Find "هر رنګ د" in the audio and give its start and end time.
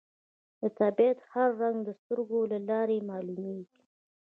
1.31-1.89